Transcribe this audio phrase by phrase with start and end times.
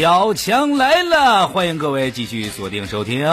[0.00, 3.28] 小强来了，欢迎各位继续锁定收听。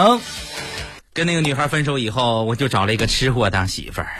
[1.14, 4.18] 跟那个女孩分手以后，我就找了一个吃货当媳妇儿。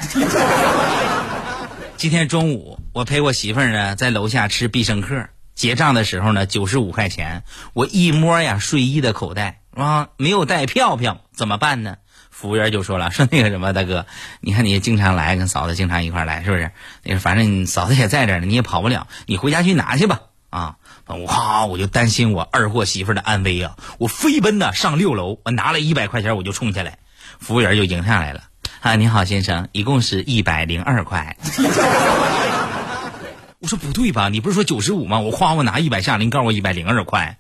[1.99, 7.45] 今天中午，我陪我媳妇儿呢在楼下吃必胜客，结账的时候呢，九十五块钱。
[7.75, 11.97] 我一摸呀睡衣的口袋啊，没有带票票，怎么办呢？
[12.31, 14.07] 服务员就说了，说那个什么大哥，
[14.41, 16.71] 你看你经常来，跟嫂子经常一块来，是不是？
[17.03, 20.23] 那个反正嫂子也在这儿呢，你也跑不了，你回家去拿去吧。
[20.51, 20.77] 啊，
[21.09, 21.67] 哇！
[21.67, 23.77] 我就担心我二货媳妇的安危啊！
[23.99, 26.99] 我飞奔的上六楼，我拿了一百块钱，我就冲下来，
[27.41, 28.43] 服务员就迎上来了。
[28.81, 31.37] 啊，你好，先生，一共是一百零二块。
[33.61, 34.29] 我说不对吧？
[34.29, 35.19] 你不是说九十五吗？
[35.19, 37.39] 我夸我拿一百下您，告诉我一百零二块。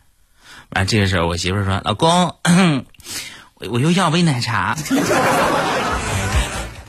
[0.70, 2.34] 完这个时候，我媳妇说：“老公，
[3.54, 4.76] 我我又要杯奶茶。”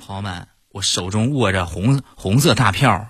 [0.08, 3.10] 朋友们，我手中握着红红色大票。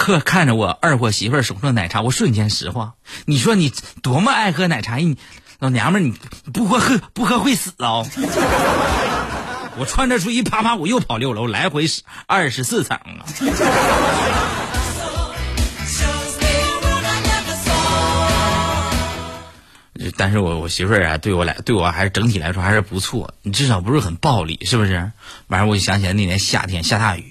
[0.00, 2.94] 可看着我二货媳妇儿手上的奶茶，我瞬间石化。
[3.26, 3.70] 你说你
[4.02, 5.18] 多么爱喝奶茶，你
[5.58, 6.14] 老娘们儿你
[6.54, 8.06] 不喝喝不喝会死哦！
[9.76, 11.84] 我穿着睡衣啪啪我又跑六楼，来回
[12.26, 13.26] 二十四层啊！
[20.16, 25.12] 但是我我媳妇儿啊，对我来对我还是整体来说还是不错，你至少不是很暴力，是不是？
[25.48, 27.29] 完事我就想起来那年夏天下大雨。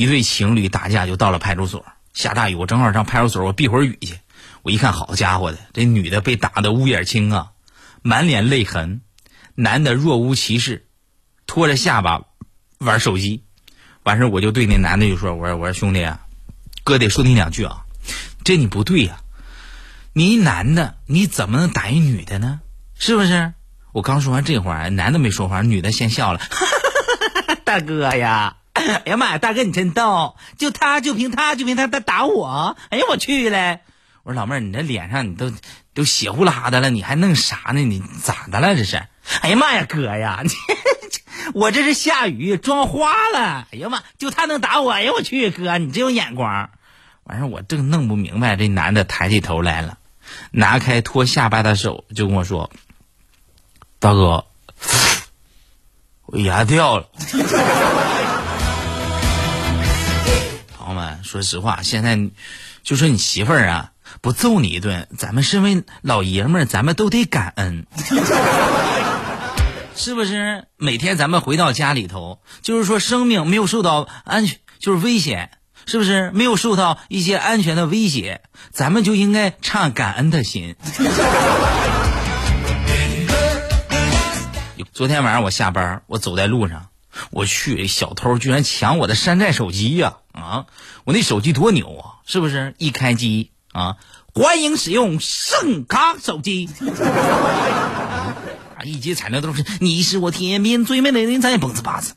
[0.00, 1.84] 一对情侣打架就到了派出所，
[2.14, 4.18] 下大雨，我正好上派出所，我避会儿雨去。
[4.62, 7.50] 我一看，好家伙的，这女的被打的乌眼青啊，
[8.00, 9.02] 满脸泪痕；
[9.54, 10.86] 男的若无其事，
[11.46, 12.22] 拖着下巴
[12.78, 13.44] 玩手机。
[14.02, 16.20] 完事我就对那男的就说：“我说我说兄弟啊，
[16.82, 17.84] 哥得说你两句啊，
[18.42, 19.18] 这你不对呀，
[20.14, 22.60] 你一男的你怎么能打一女的呢？
[22.98, 23.52] 是不是？”
[23.92, 26.40] 我刚说完这话，男的没说话，女的先笑了
[27.66, 28.56] ：“大哥呀。”
[29.04, 30.36] 哎呀妈呀，大哥你真逗！
[30.58, 32.76] 就他就凭他就凭他他打我！
[32.90, 33.80] 哎呀我去嘞！
[34.22, 35.52] 我说老妹儿，你这脸上你都
[35.94, 37.80] 都血呼啦的了，你还弄啥呢？
[37.84, 39.02] 你咋的了这是？
[39.42, 40.42] 哎呀妈呀哥呀！
[41.54, 43.66] 我这是下雨装花了！
[43.72, 44.90] 哎呀妈，就他能打我！
[44.92, 46.70] 哎呀我去哥，你真有眼光！
[47.24, 49.98] 完事儿我正弄不明白，这男的抬起头来了，
[50.50, 52.70] 拿开托下巴的手就跟我说
[54.00, 54.46] ：“大哥，
[56.26, 57.08] 我牙掉了。”
[61.22, 62.18] 说实话，现在
[62.82, 67.86] 就说你媳妇儿啊，不揍你一顿，咱们身为老爷们儿，咱们都得感恩，
[69.96, 70.64] 是不是？
[70.76, 75.50] 每天咱们回到家里头，就是说生命没有受到安全，就是危险，
[75.86, 76.30] 是不是？
[76.32, 78.40] 没有受到一些安全的威胁，
[78.72, 80.76] 咱们就应该唱感恩的心。
[84.92, 86.89] 昨天晚上我下班，我走在路上。
[87.30, 90.18] 我去，小偷居然抢我的山寨手机呀！
[90.32, 90.66] 啊，
[91.04, 92.74] 我那手机多牛啊，是不是？
[92.78, 93.96] 一开机啊，
[94.32, 96.68] 欢迎使用盛卡手机，
[98.76, 102.14] 啊，一接彩铃都是你是我天边最美的云彩，蹦子吧子，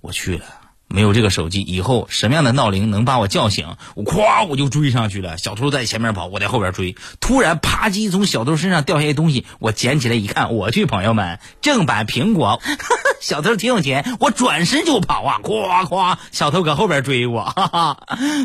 [0.00, 0.44] 我去了。
[0.88, 3.76] 没有这个手机，以后什么样的闹铃能把我叫醒？
[3.96, 5.36] 我咵我就追上去了。
[5.36, 6.94] 小偷在前面跑，我在后边追。
[7.20, 12.62] 突然，啪叽，从小偷身上掉下一东西，我捡起来一看，我去，朋友们，正版苹果。
[13.20, 17.44] 小偷挺有钱，我转身就跑啊，咵咵，小偷搁后边追我。
[17.44, 17.96] 哈哈，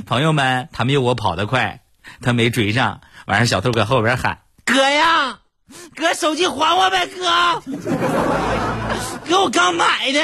[0.08, 1.82] 朋友们，他没有我跑得快，
[2.22, 3.02] 他没追上。
[3.28, 5.38] 完事，小偷搁后边喊：“哥呀，
[5.96, 7.62] 哥，手机还我呗，哥，
[9.30, 10.20] 哥，我刚买的。”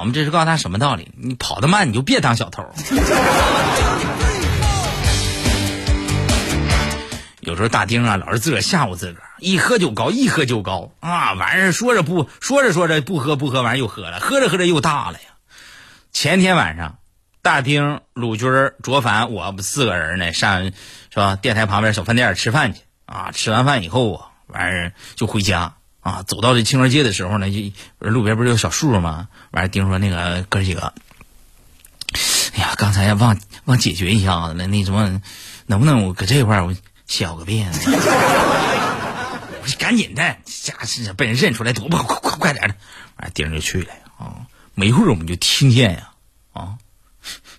[0.00, 1.12] 我们这是告诉他什么道理？
[1.14, 2.64] 你跑得慢，你就别当小偷。
[7.40, 11.34] 有时候大丁啊，老是自个儿吓唬自个儿，一喝就高，一喝就高啊！
[11.34, 15.24] 完事说着不说着说着不喝不喝，完又喝了，喝着喝着又大了呀。
[16.12, 16.96] 前天晚上，
[17.42, 18.48] 大丁、鲁军、
[18.82, 20.72] 卓凡，我们四个人呢，上是
[21.16, 21.36] 吧？
[21.36, 23.32] 电台旁边小饭店吃饭去啊！
[23.32, 25.74] 吃完饭以后啊，完事就回家。
[26.00, 29.28] 啊，走到这清河街的时候呢，就路边不是有小树吗？
[29.50, 30.92] 完了，丁说那个哥几个，
[32.54, 35.20] 哎呀，刚才忘忘解决一下子了，那什么，
[35.66, 36.74] 能不能我搁这块儿我
[37.06, 37.70] 小个便？
[37.72, 42.74] 我说赶紧的，家是被人认出来，多不好快快快点的！
[43.16, 44.46] 完了，丁就去了啊。
[44.74, 46.10] 没一会儿，我们就听见呀，
[46.52, 46.78] 啊，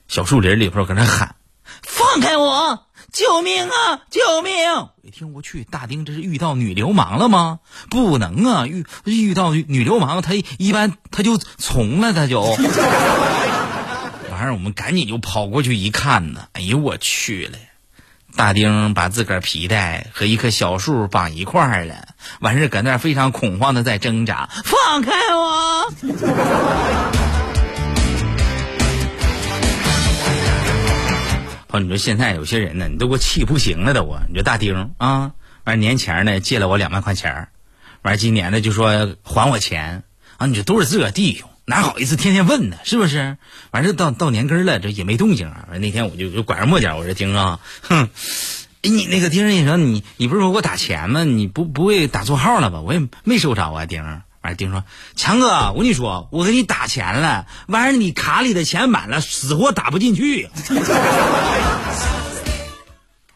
[0.07, 1.35] 小树林里边搁那喊
[1.83, 4.01] ：“放开我！”救命啊！
[4.09, 4.53] 救命！
[4.73, 7.59] 我一听，我去，大丁这是遇到女流氓了吗？
[7.89, 12.41] 不能啊，遇遇到女流氓，他一般他就从了，他就。
[12.41, 12.57] 完
[14.45, 17.57] 事，我们赶紧就跑过去一看呢，哎呦我去了！
[18.37, 22.07] 大丁把自个儿皮带和一棵小树绑一块儿了，
[22.39, 25.91] 完事搁那非常恐慌的在挣扎，放开我！
[31.71, 34.23] 朋友，你说现在有些人呢，你都给我气不行了都啊！
[34.27, 35.31] 你说大丁啊，
[35.63, 37.47] 完年前呢借了我两万块钱，
[38.01, 40.03] 完今年呢就说还我钱
[40.35, 40.47] 啊！
[40.47, 42.75] 你说都是自个弟兄，哪好意思天天问呢？
[42.83, 43.37] 是不是？
[43.71, 45.65] 完这到到年根了，这也没动静啊！
[45.71, 48.09] 完那天我就就拐着抹角，我说丁啊，哼，
[48.81, 51.23] 你那个丁，你说你你不是说给我打钱吗？
[51.23, 52.81] 你不不会打错号了吧？
[52.81, 54.03] 我也没收着啊，丁。
[54.41, 54.83] 完，丁说
[55.15, 60.49] ：“强哥，我跟你说，我给你打钱了，完事你卡里的钱满了，死活打不进去。”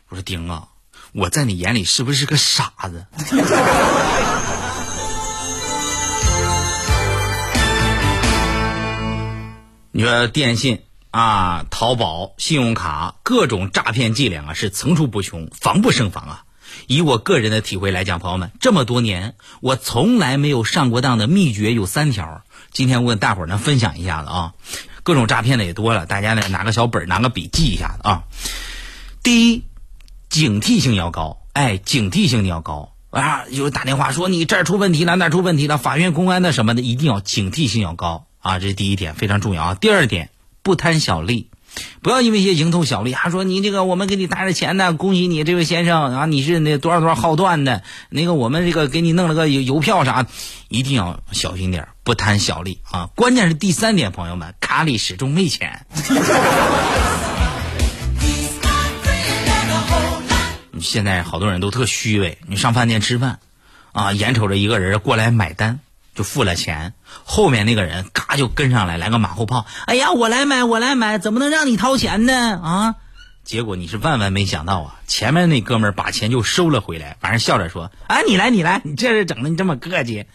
[0.10, 0.70] 我说：“丁啊，
[1.14, 3.06] 我在你眼里是不是个傻子？”
[9.92, 10.82] 你说电信
[11.12, 16.45] 啊、淘宝、信用卡各种诈骗伎俩啊，是层出不穷，防不胜防啊。
[16.88, 22.44] 以我个人的体会来讲，朋友们，这么多年我从来没有上过当的秘诀有三条。
[22.72, 24.54] 今天我跟大伙儿呢分享一下子啊，
[25.04, 28.24] 各种诈骗的也多了，大家呢拿个小本拿个笔记一下子啊。
[29.24, 29.64] 第一，
[30.30, 33.46] 警惕性要高，哎，警惕性要高啊！
[33.50, 38.60] 有打电话说你这儿出问题了，那儿出问题了，法院、公安的什么的，一定要警惕性要高啊！
[38.60, 39.74] 这是第一点，非常重要啊。
[39.74, 40.30] 第二点，
[40.62, 41.50] 不贪小利。
[42.02, 50.28] 不要因为一些蝇头小利，还说你这个我们给你打点钱呢，恭喜你这位先生啊，你是那多少多少号段的，那个我们这个给你弄了个邮邮票啥，
[50.70, 53.10] 一定要小心点，不贪小利啊。
[53.16, 55.86] 关键是第三点，朋友们，卡里始终没钱。
[60.82, 63.40] 现在好多人都特虚伪，你上饭店吃饭，
[63.92, 65.80] 啊，眼瞅着一个人过来买单。
[66.16, 66.94] 就付了钱，
[67.26, 69.66] 后面那个人嘎就跟上来，来个马后炮。
[69.86, 72.58] 哎呀，我来买，我来买，怎么能让你掏钱呢？
[72.64, 72.96] 啊！
[73.44, 80.26] 结果你是万万没想到啊，前面那哥们儿把钱就收了回来，反正笑着说：“啊，你来，你来，你这是整的你这么客气。”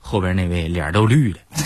[0.00, 1.38] 后边那位脸都绿了。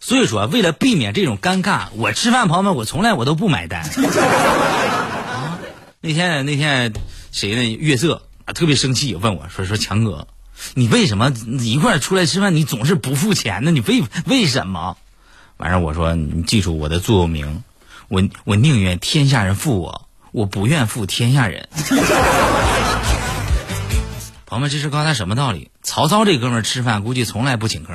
[0.00, 3.82] 所以说，为了避免这种尴尬，我吃饭朋友们，我从来我都不买单。
[5.22, 5.58] 啊，
[6.00, 6.92] 那天那天
[7.30, 7.76] 谁呢？
[7.76, 8.22] 月色。
[8.44, 10.28] 啊，特别生气，问我说：“说强哥，
[10.74, 13.70] 你为什么一块出来吃饭，你总是不付钱呢？
[13.70, 14.96] 你为为什么？”
[15.56, 17.62] 完事我说：“你记住我的座右铭，
[18.08, 21.68] 我我宁愿天下人负我，我不愿负天下人。
[24.46, 25.70] ”朋友们，这是刚才什么道理？
[25.82, 27.94] 曹操这哥们儿吃饭估计从来不请客。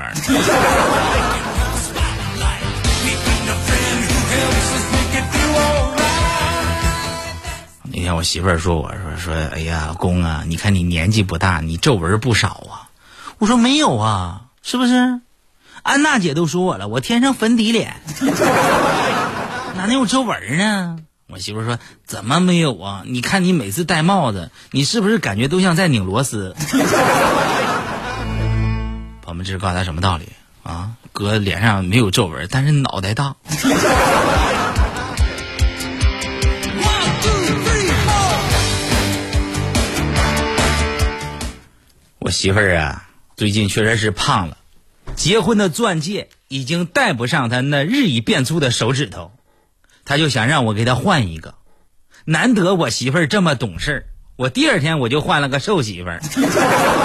[8.19, 12.91] 我媳妇儿说：“我说说，哎呀，公啊，你看你年纪不大，你皱纹不少啊。”
[13.39, 15.21] 我说：“没有啊，是不是？”
[15.83, 18.01] 安娜姐都说我了，我天生粉底脸，
[19.77, 20.97] 哪能有皱纹呢？
[21.29, 23.03] 我媳妇儿说：“怎么没有啊？
[23.05, 26.53] 你看你每次戴帽子，你是不是感觉都像在拧螺丝？”
[29.21, 30.27] 朋友们，这是告诉他什么道理
[30.63, 30.91] 啊？
[31.13, 33.37] 哥脸上没有皱纹，但是脑袋大。
[42.29, 44.57] 我媳妇儿啊，最近确实是胖了，
[45.15, 49.31] 结婚的钻戒已经戴不上她那日益变粗的手指头，
[50.05, 51.55] 她就想让我给她换一个。
[52.25, 54.05] 难得我媳妇儿这么懂事
[54.35, 56.21] 我第二天我就换了个瘦媳妇儿。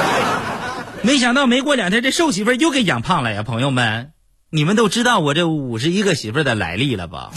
[1.01, 3.43] 没想到没过两天，这瘦媳妇儿又给养胖了呀！
[3.43, 4.13] 朋友们，
[4.51, 7.31] 你们都知道我这五十一个媳妇儿的来历了吧？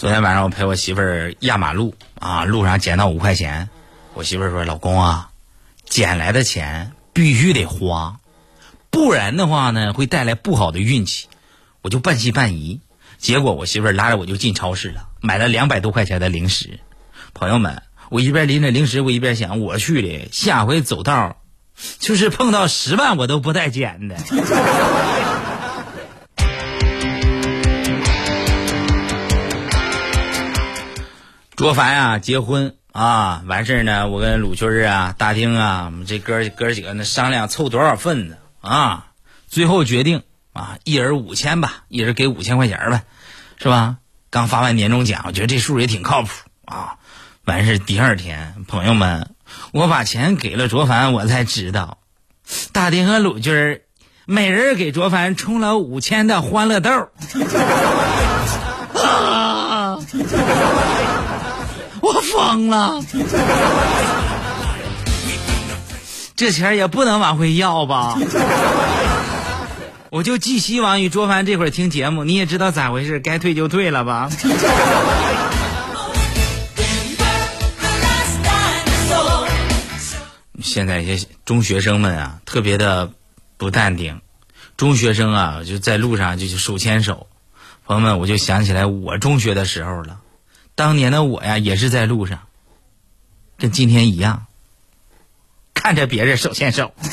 [0.00, 3.68] 昨天晚上我陪我媳妇儿压马路啊，路上捡到五块钱，
[4.14, 5.28] 我媳妇儿说：“老公啊，
[5.84, 8.16] 捡来的钱必须得花，
[8.88, 11.28] 不然的话呢会带来不好的运气。”
[11.82, 12.80] 我就半信半疑，
[13.18, 16.80] 结果我媳妇儿拉着我就进超市了，买了两百多块钱的零食。
[17.34, 21.36] 朋友们，我一边拎着零食，我一边想，我去的下回走道，
[21.98, 24.16] 就是碰到十万我都不带捡的。
[31.60, 39.08] 卓凡啊，结婚啊，完事儿呢，我跟鲁军啊、大丁啊，我们这哥哥几个呢商量凑多少份子啊，
[39.46, 40.22] 最后决定
[40.54, 43.02] 啊，一人五千吧，一人给五千块钱呗，
[43.58, 43.98] 是吧？
[44.30, 46.30] 刚发完年终奖，我觉得这数也挺靠谱
[46.64, 46.94] 啊。
[47.44, 49.34] 完事第二天，朋友们，
[49.72, 51.98] 我把钱给了卓凡，我才知道，
[52.72, 53.82] 大丁和鲁军
[54.24, 57.10] 每人给卓凡充了五千的欢乐豆。
[58.94, 59.98] 啊！
[62.12, 63.00] 我疯了，
[66.34, 68.18] 这钱也不能往回要吧？
[70.10, 74.28] 我就寄希望于卓凡这会儿听节目，你也知道咋回事，该退就退了吧。
[80.60, 83.12] 现在一些中学生们啊，特别的
[83.56, 84.20] 不淡定。
[84.76, 87.28] 中学生啊，就在路上就手牵手。
[87.86, 90.18] 朋友们，我就想起来我中学的时候了。
[90.80, 92.46] 当年的我呀，也是在路上，
[93.58, 94.46] 跟今天一样，
[95.74, 96.94] 看着别人手牵手。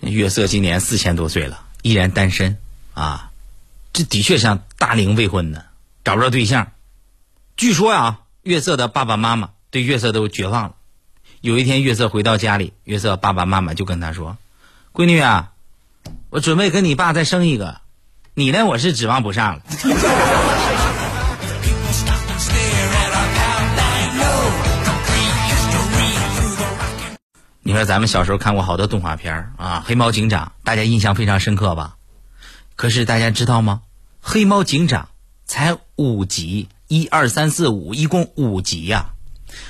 [0.00, 2.58] 月色今年四千多岁了，依然单身
[2.92, 3.30] 啊，
[3.92, 5.66] 这的确像大龄未婚的，
[6.02, 6.72] 找不着对象。
[7.56, 10.74] 据说呀，月色的爸爸妈妈对月色都绝望了。
[11.40, 14.36] 有一天，月色回到家里，月色爸爸妈妈就跟他说
[14.92, 15.52] ：“闺女啊，
[16.30, 17.80] 我准备跟你爸再生一个，
[18.34, 19.62] 你呢，我是指望不上了。”
[27.62, 31.96] 你说咱们小时候看过好多动画片啊，黑猫警长，大家印象非常深刻吧？
[32.76, 33.80] 可是大家知道吗？
[34.20, 35.08] 黑猫警长
[35.46, 39.12] 才五集，一二三四五，一共五集呀。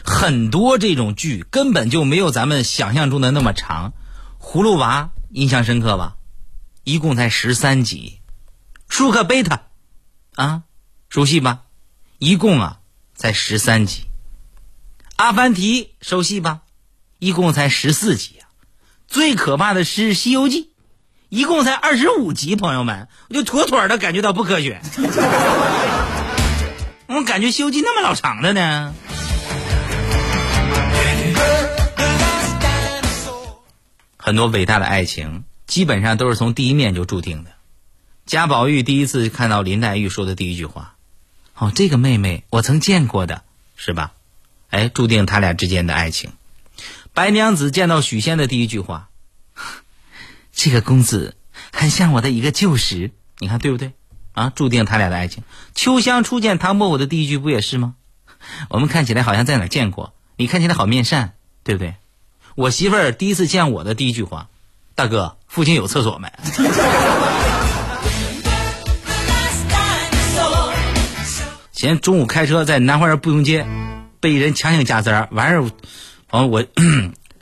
[0.05, 3.93] 很多这种剧根本就没有咱们想象中的那么长。
[4.41, 6.17] 葫芦娃印象深刻吧？
[6.89, 8.23] 一共才十三集。
[8.89, 9.65] 舒克贝塔
[10.37, 10.63] 啊，
[11.11, 11.65] 熟悉吧？
[12.17, 12.79] 一共啊
[13.15, 14.07] 才十三集。
[15.17, 16.63] 阿凡提熟悉吧？
[17.19, 18.49] 一共才十四集啊！
[19.07, 20.63] 最可怕的是《西游记》，
[21.29, 22.57] 一共才二十五集。
[22.57, 24.81] 朋友们，我就妥妥的感觉到不科学。
[27.07, 28.95] 我感觉《西游记》那么老长的呢。
[34.17, 37.53] 很多伟大的爱情，基本上都是从第一面就注定的。
[38.27, 40.97] 贾宝玉第一次看到林黛玉说的第一句话
[41.55, 43.45] ：“哦，这个妹妹我曾见过的，
[43.77, 44.15] 是吧？”
[44.71, 46.33] 哎，注定他俩之间的爱情。
[47.15, 49.09] 白娘子见到许仙的第一句话
[50.53, 51.37] ：“这个公子
[51.73, 53.93] 很像我的一个旧识。”你看对不对？
[54.33, 55.43] 啊，注定他俩的爱情。
[55.75, 57.95] 秋香初见唐伯虎的第一句不也是吗？
[58.69, 60.15] 我们看起来好像在哪见过。
[60.37, 61.95] 你看起来好面善，对不对？
[62.55, 64.49] 我媳妇儿第一次见我的第一句话
[64.99, 66.29] ：“大哥，附近有厕所没？”
[71.71, 73.65] 前中午开车在南花园步行街，
[74.19, 75.63] 被人强行加塞完事儿。
[76.31, 76.65] 哦，我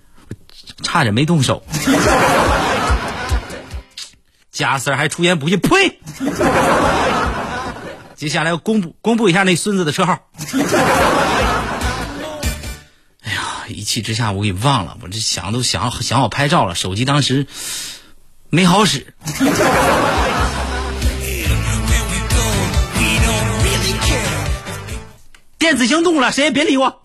[0.85, 1.63] 差点没动手，
[4.53, 5.99] 加塞还出言不逊，呸！
[8.17, 10.19] 接下来要公布公布一下那孙子的车号。
[13.69, 17.47] 一气之下我给忘了，我这想都想想好拍照了，手机当时
[18.51, 19.15] 没好使。
[25.59, 27.03] 电子行动了，谁也别理我。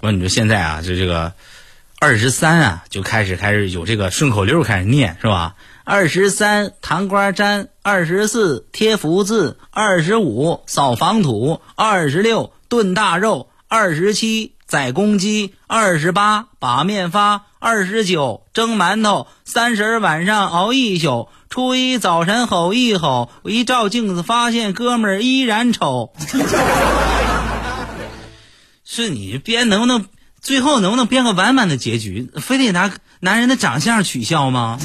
[0.00, 1.32] 我说你说现在啊，就这个
[1.98, 5.54] 二十三啊，就开始开始有这个顺口溜开始念是吧？
[5.90, 26.12] 二十三糖瓜粘，二十四贴福字，二十五扫房土，二十六炖大肉，二十七宰公鸡，二十八把面发，二十九蒸馒头，三十晚上熬一宿，初一早晨吼一吼，我一照镜子发现哥们儿依然丑。
[28.84, 30.04] 是你编能不能
[30.42, 32.30] 最后能不能编个完满的结局？
[32.36, 34.78] 非得拿男人的长相取笑吗？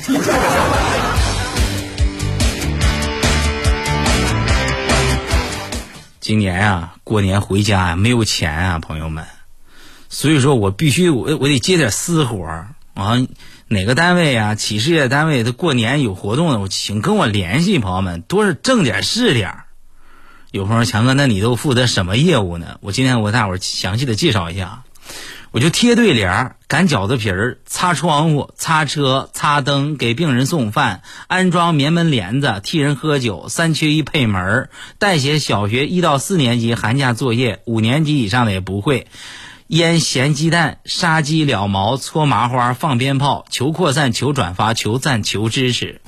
[6.24, 9.26] 今年呀，过年回家呀，没有钱啊，朋友们，
[10.08, 13.18] 所以说我必须我我得接点私活儿啊。
[13.68, 19.66] 哪个单位啊，企事业单位，他过年有活动的，我请跟我联系，朋友们，多是挣点是点儿。
[20.52, 22.78] 有朋友强哥，那你都负责什么业务呢？
[22.80, 24.84] 我今天我大伙儿详细的介绍一下，
[25.54, 39.06] 我就贴对联儿、擀饺子皮儿、擦窗户、擦车、擦灯、给病人送饭、安装棉门帘子、替人喝酒、三缺一配门儿、代写小学一到四年级寒假作业，五年级以上的也不会。
[39.68, 46.02] 腌咸鸡蛋、杀鸡了毛、搓麻花、放鞭炮、求扩散、求转发、求赞、求支持。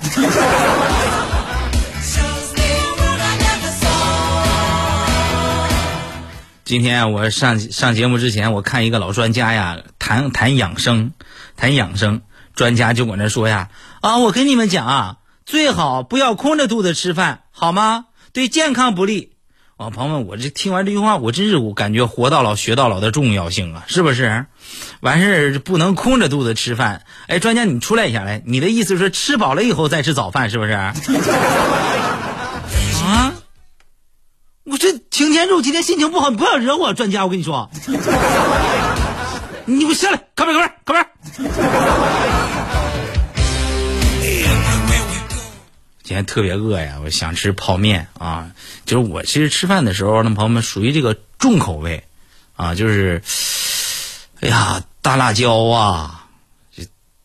[6.65, 11.12] 今天我上上节目之前，我看一个老专家呀，谈谈养生，
[11.55, 12.24] 谈养生，
[12.55, 13.69] 专家就搁那说呀，
[14.01, 18.05] 啊，我跟你们讲啊，最好不要空着肚子吃饭，好吗？
[18.34, 19.34] 对健康不利。
[19.77, 24.48] 啊，朋友们，我这听完这句话，我真是我感觉活到老学到老的重要性啊，是不是？
[25.01, 27.03] 完事儿不能空着肚子吃饭。
[27.27, 30.72] 哎，专家你出来一下来，你的意思是吃饱了以后再吃早饭，是不是？
[30.72, 30.95] 啊？
[34.63, 37.72] 我这擎天柱今天心情不好，你不要惹我，专家，我跟你说，
[39.63, 41.07] 你给我下来，靠边，靠边，靠边。
[46.03, 48.51] 今天特别饿呀，我想吃泡面啊。
[48.86, 52.03] 就是我其实吃饭的时候，那朋友们属于这个重口味
[52.57, 53.24] 啊，就是，
[54.41, 56.25] 哎呀，大辣椒啊，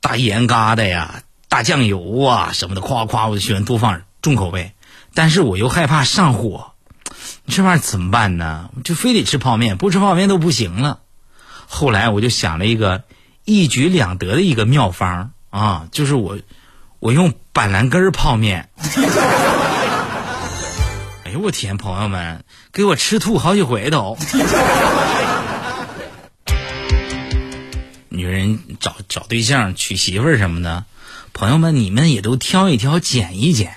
[0.01, 4.75] 大盐疙瘩呀，大酱油啊什么的，夸夸我就喜欢多放重口味，
[5.13, 6.70] 但是我又害怕上火，
[7.51, 8.71] 这玩意儿怎么办呢？
[8.85, 11.01] 就非得吃泡面，不吃泡面都不行了。
[11.67, 13.03] 后来我就想了一个
[13.45, 16.39] 一举两得的一个妙方啊，就是我
[17.01, 18.71] 我用板蓝根泡面。
[21.25, 24.17] 哎呦我天，朋友们，给我吃吐好几回都。
[28.09, 30.85] 女人找找对象、娶媳妇什么的，
[31.33, 33.73] 朋友们你们也都挑一挑、拣一拣，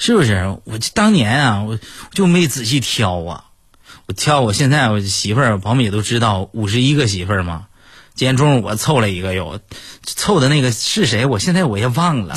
[0.00, 0.58] 是不是？
[0.64, 1.78] 我当年啊，我
[2.10, 3.44] 就没仔细挑啊。
[4.06, 7.66] 我挑，我现在我媳妇儿，朋友们也都知道，五十一个媳妇儿嘛。
[8.14, 9.60] 今天中午我凑了一个又，
[10.02, 11.26] 凑的那个是谁？
[11.26, 12.34] 我现在我也忘了。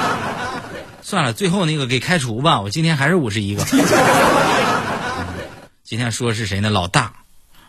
[1.02, 2.60] 算了，最后那个给开除吧。
[2.60, 3.64] 我今天还是五十一个。
[5.82, 6.68] 今天说是谁呢？
[6.68, 7.14] 老大，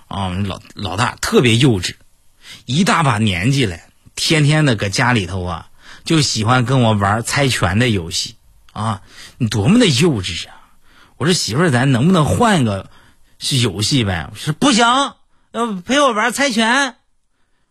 [0.09, 1.93] 啊，老老大特别幼稚，
[2.65, 3.77] 一大把年纪了，
[4.15, 5.67] 天天的搁家里头啊，
[6.03, 8.35] 就喜欢跟我玩猜拳的游戏
[8.73, 9.01] 啊，
[9.37, 10.55] 你多么的幼稚啊！
[11.17, 12.89] 我说媳妇儿，咱能不能换一个
[13.37, 14.29] 是游戏呗？
[14.31, 14.85] 我说不行，
[15.51, 16.95] 要陪我玩猜拳。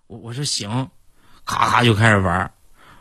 [0.06, 0.90] 我我说行，
[1.44, 2.52] 咔咔就开始玩。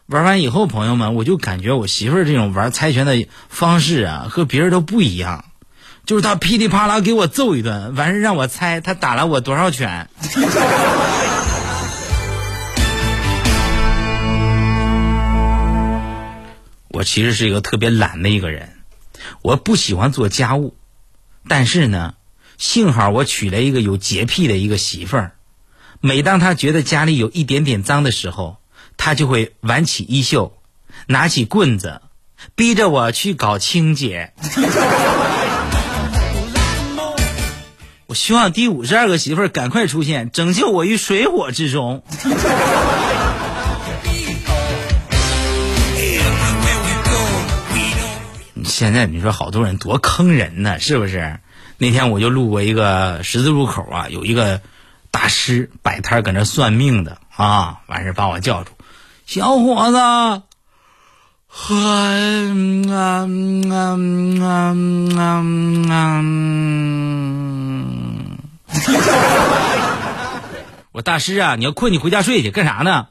[0.06, 5.46] 玩完以后，朋友们，我就感觉我媳妇儿这种玩猜拳的方式啊，和别人都不一样。
[6.06, 10.10] 就是她噼里啪啦给我揍一顿，完事让我猜她打了我多少拳。
[16.90, 18.74] 我其实是一个特别懒的一个人，
[19.42, 20.76] 我不喜欢做家务，
[21.48, 22.16] 但是呢，
[22.58, 25.36] 幸好我娶了一个有洁癖的一个媳妇儿。
[26.02, 28.58] 每当她觉得家里有一点点脏的时候，
[28.98, 30.58] 她就会挽起衣袖，
[31.08, 32.02] 拿起棍子，
[32.56, 34.34] 逼着我去搞清洁。
[38.08, 42.04] 我希望第五十二个媳妇儿赶快出现，拯救我于水火之中。
[48.80, 51.42] 现在你说好多人多坑人呢，是不是？
[51.80, 54.62] 那天我就路过一个十字路口啊，有一个
[55.12, 58.72] 大师摆摊搁那算命的啊，完事把我叫住，
[59.26, 59.98] 小伙子，
[61.70, 63.98] 嗯啊嗯啊
[65.20, 65.28] 啊
[65.94, 66.24] 啊，
[70.94, 73.08] 我大师啊，你要困你回家睡去，干啥呢？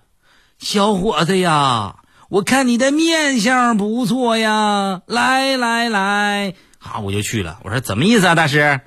[0.58, 1.96] 小伙子呀。
[2.28, 7.58] 我看你的面相不错呀，来来来，好，我就去了。
[7.64, 8.80] 我说怎么意思啊，大师？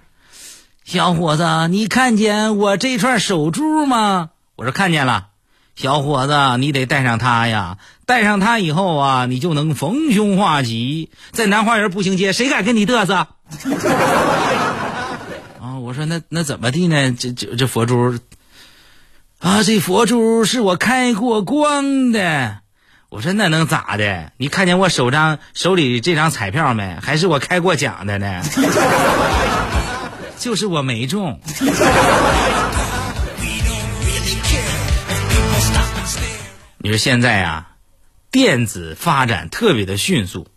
[0.84, 4.30] 小伙子，你看见我这串手珠吗？
[4.56, 5.30] 我说看见了。
[5.76, 13.26] 小伙子，你得戴上它呀，戴上它以后啊，你就能逢凶化吉，在南花园步行街，谁敢跟你嘚瑟？
[15.60, 17.12] 啊，我说那那怎么地呢？
[17.18, 18.20] 这这这佛珠
[19.40, 22.60] 啊，这佛珠是我开过光的。
[23.12, 24.32] 我说那能咋的？
[24.38, 26.98] 你看见我手张手里这张彩票没？
[27.02, 28.42] 还是我开过奖的呢？
[30.40, 31.42] 就是我没中。
[36.78, 37.68] 你说现在呀，
[38.32, 40.48] 电子发展特别的迅速，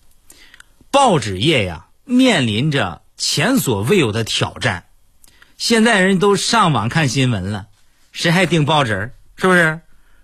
[0.93, 4.85] 报纸业呀面临着前所未有的挑战。
[5.59, 7.67] 现在人都上网看新闻了，
[8.13, 9.13] 谁还订报纸？
[9.35, 9.81] 是不是？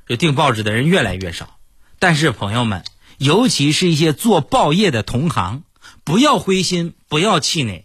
[0.07, 1.57] 就订报纸的人越来越少。
[2.01, 2.83] 但是朋友们，
[3.19, 5.65] 尤其是一些做报业的同行，
[6.03, 7.85] 不要灰心，不要气馁。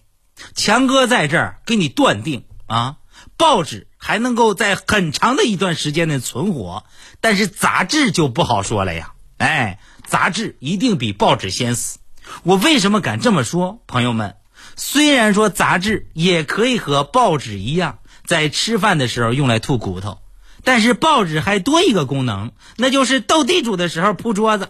[0.56, 2.96] 强哥在这儿给你断定啊，
[3.36, 6.86] 报纸还能够在很长的一段时间内存活，
[7.20, 9.12] 但是杂志就不好说了呀。
[9.38, 12.00] 哎，杂志一定比报纸先死。
[12.44, 13.82] 我为什么敢这么说？
[13.86, 14.38] 朋友们，
[14.78, 20.20] 虽然说杂志也可以和报纸一样，在吃饭的时候用来吐骨头。
[20.66, 24.68] 但是报纸还多一个功能，那就是斗地主的时候铺桌子。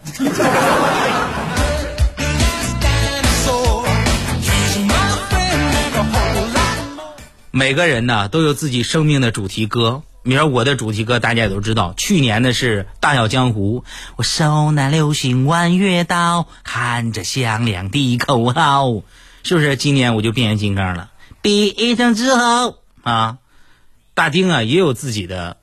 [7.50, 13.80] 每个人呢都有自己生命的主题歌，明儿我的主题歌大家也都知道，去年的是《大笑江湖》，
[14.16, 19.02] 我手拿流星弯月刀，喊着响亮的口号，
[19.42, 19.76] 是不是？
[19.76, 21.08] 今年我就变形金刚了，
[21.40, 23.38] 比一声之后啊，
[24.12, 25.56] 大丁啊也有自己的。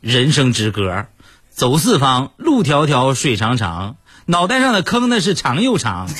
[0.00, 1.06] 人生之歌，
[1.50, 6.08] 走四方，路迢迢，水长长，脑袋上的坑那是长又长。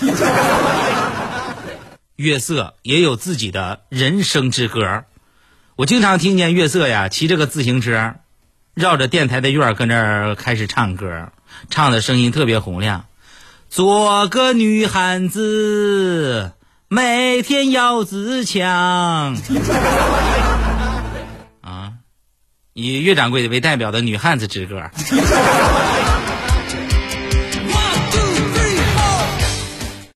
[2.17, 5.05] 月色也有自己的人生之歌，
[5.77, 8.15] 我经常听见月色呀骑着个自行车，
[8.75, 11.33] 绕着电台的院儿跟那儿开始唱歌，
[11.71, 13.07] 唱的声音特别洪亮。
[13.69, 16.53] 做个女汉子，
[16.89, 19.35] 每天要自强。
[22.75, 24.83] 以岳掌柜为代表的女汉子之歌。